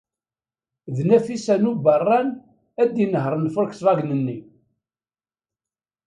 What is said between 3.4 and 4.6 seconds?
Volkswagen-nni.